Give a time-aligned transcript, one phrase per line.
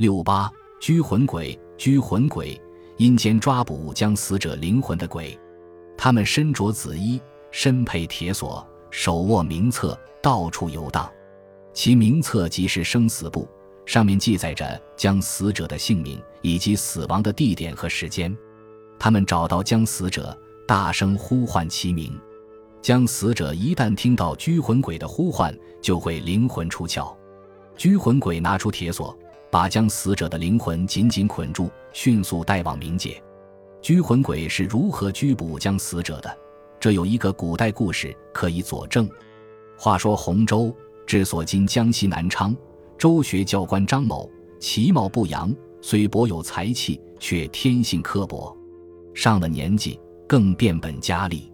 [0.00, 0.50] 六八
[0.80, 2.58] 拘魂鬼，拘魂鬼，
[2.96, 5.38] 阴间抓捕将死者灵魂的鬼。
[5.94, 11.06] 他们身着紫衣，身佩铁锁，手握名册，到处游荡。
[11.74, 13.46] 其名册即是生死簿，
[13.84, 18.34] 上面记载着将死者的姓名以及死亡的地点和时间。
[18.98, 20.34] 他们找到将死者，
[20.66, 22.18] 大声呼唤其名。
[22.80, 27.14] 将死者一旦听到拘魂鬼的呼唤，就会灵魂出窍。
[27.76, 29.14] 拘魂鬼拿出铁锁，
[29.50, 33.20] 把将死者的灵魂紧紧捆住，迅速带往冥界。
[33.82, 36.38] 拘魂鬼是如何拘捕将死者的？
[36.78, 39.08] 这有一个古代故事可以佐证。
[39.76, 40.74] 话说洪州
[41.06, 42.54] 治所今江西南昌，
[42.96, 48.56] 州学教官张某其貌不扬，虽博有才气，却天性刻薄。
[49.14, 49.98] 上了年纪，
[50.28, 51.50] 更变本加厉。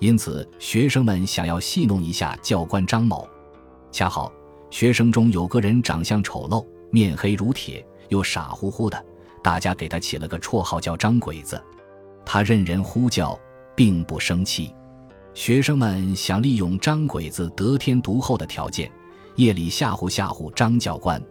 [0.00, 3.28] 因此，学生们想要戏弄一下教官张某。
[3.90, 4.32] 恰好
[4.70, 9.04] 学生中有个人长相丑陋，面黑如铁，又傻乎乎的，
[9.42, 11.62] 大家给他起了个绰号叫张鬼子。
[12.24, 13.38] 他任人呼叫，
[13.74, 14.74] 并不生气。
[15.34, 18.90] 学生们想利用张鬼子得天独厚的条件，
[19.36, 21.22] 夜里吓唬吓唬张教官。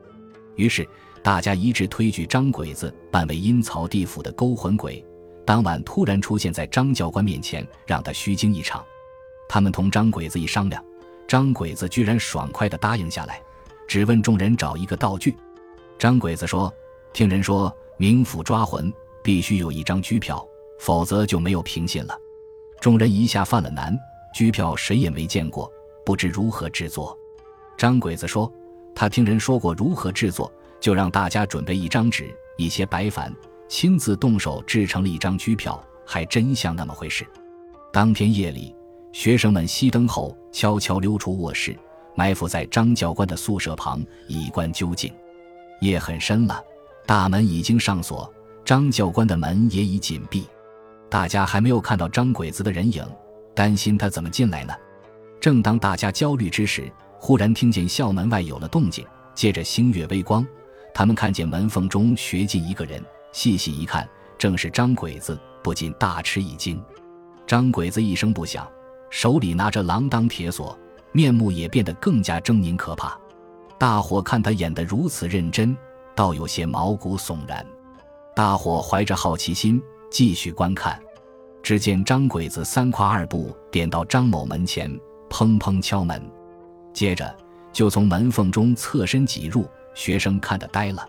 [0.55, 0.87] 于是
[1.21, 5.03] 大家一致推举张鬼子扮为阴曹地府的勾魂鬼。
[5.45, 8.83] 当晚突然出现在张教官面前，让他虚惊一场。
[9.49, 10.83] 他们同张鬼子一商量，
[11.27, 13.41] 张鬼子居然爽快地答应下来，
[13.87, 15.35] 只问众人找一个道具。
[15.97, 16.71] 张鬼子说
[17.11, 20.47] ：“听人说，冥府抓魂必须有一张拘票，
[20.79, 22.15] 否则就没有凭信了。”
[22.79, 23.97] 众人一下犯了难，
[24.33, 25.71] 拘票谁也没见过，
[26.05, 27.17] 不知如何制作。
[27.75, 28.51] 张鬼子说
[28.93, 33.33] ：“他听人说过如何制作，就让大家准备一张纸，一些白矾。”
[33.67, 37.27] 亲自动手制成了一张拘票，还真像那么回事。
[37.91, 38.73] 当天夜里，
[39.11, 41.75] 学生们熄灯后悄悄溜出卧室，
[42.15, 45.11] 埋伏在张教官的宿舍旁，以观究竟。
[45.79, 46.63] 夜很深了，
[47.05, 48.31] 大门已经上锁，
[48.65, 50.45] 张教官的门也已紧闭。
[51.09, 53.05] 大家还没有看到张鬼子的人影，
[53.55, 54.73] 担心他怎么进来呢？
[55.39, 60.45] 正当大家焦虑之时，忽然听见校门外有了动静，借着星月微光，
[60.93, 63.01] 他们看见门缝中学进一个人。
[63.31, 64.07] 细细一看，
[64.37, 66.83] 正是张鬼子，不禁大吃一惊。
[67.45, 68.67] 张鬼子一声不响，
[69.09, 70.77] 手里拿着锒铛铁锁，
[71.11, 73.17] 面目也变得更加狰狞可怕。
[73.77, 75.75] 大伙看他演得如此认真，
[76.15, 77.65] 倒有些毛骨悚然。
[78.35, 80.99] 大伙怀着好奇心继续观看，
[81.61, 84.89] 只见张鬼子三跨二步点到张某门前，
[85.29, 86.21] 砰砰敲门，
[86.93, 87.35] 接着
[87.71, 89.67] 就从门缝中侧身挤入。
[89.93, 91.07] 学生看得呆了，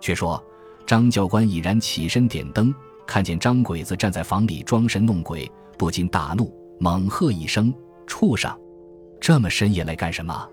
[0.00, 0.42] 却说。
[0.86, 2.74] 张教官已然起身点灯，
[3.06, 7.70] 看见张鬼子站在房里装神弄鬼，不禁大怒，猛喝一声
[8.06, 8.50] ：“畜生！
[9.20, 10.48] 这么深夜来干什么？”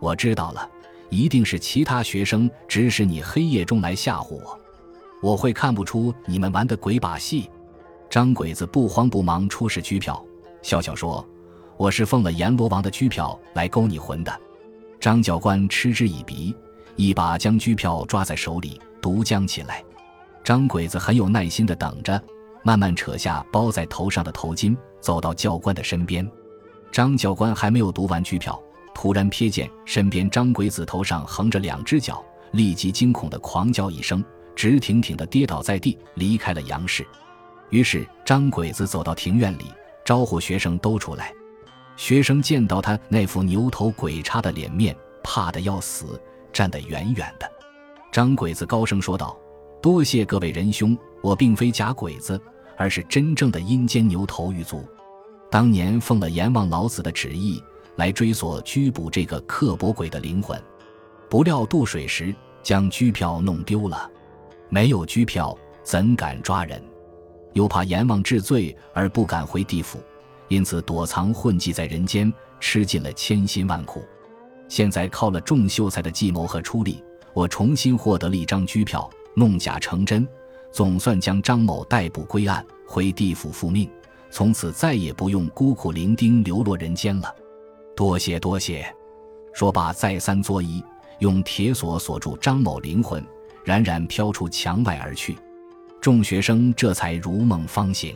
[0.00, 0.70] 我知道了，
[1.08, 4.58] 一定是其他学生指使你黑夜中来吓唬我。
[5.22, 7.50] 我会看不出你们玩的鬼把戏。
[8.08, 10.24] 张鬼子不慌不忙出示拘票，
[10.62, 11.26] 笑笑说
[11.76, 14.40] ：“我是奉了阎罗王的拘票来勾你魂的。”
[15.00, 16.54] 张教官嗤之以鼻，
[16.96, 18.80] 一把将拘票抓在手里。
[19.02, 19.84] 独将起来，
[20.42, 22.20] 张鬼子很有耐心地等着，
[22.64, 26.28] 慢慢扯下包在头上的头巾，走到教官的身边。
[26.90, 28.60] 张教官还没有读完拘票，
[28.96, 34.24] 突然瞥见身边张鬼子头上横着两只脚，立即惊恐地狂叫一声，
[34.54, 37.06] 直挺挺地跌倒在地，离开了杨氏。
[37.68, 39.66] 于是张鬼子走到庭院里，
[40.02, 41.30] 招呼学生都出来。
[41.98, 46.18] 学生见到他那副牛头鬼差的脸面，怕得要死，
[46.50, 47.46] 站得远远的。
[48.10, 49.36] 张鬼子高声说道
[49.82, 52.40] ：“多谢各位仁兄，我并非假鬼子，
[52.78, 54.82] 而是真正的阴间牛头狱卒。
[55.50, 57.62] 当年奉了阎王老子的旨意
[57.96, 60.60] 来追索拘捕这个刻薄鬼的灵魂，
[61.28, 64.10] 不料渡水时将拘票弄丢了，
[64.68, 66.82] 没有拘票怎敢抓人？
[67.52, 69.98] 又怕阎王治罪而不敢回地府，
[70.48, 74.04] 因此躲藏混迹在人间，吃尽了千辛万苦。
[74.68, 77.02] 现在靠了众秀才的计谋和出力。”
[77.36, 80.26] 我重新获得了一张拘票，弄假成真，
[80.72, 83.90] 总算将张某逮捕归案，回地府复命，
[84.30, 87.34] 从此再也不用孤苦伶仃流落人间了。
[87.96, 88.86] 多谢多谢。
[89.54, 90.84] 说罢，再三作揖，
[91.20, 93.24] 用铁锁锁住张某灵魂，
[93.64, 95.34] 冉冉飘出墙外而去。
[95.98, 98.14] 众学生这才如梦方醒。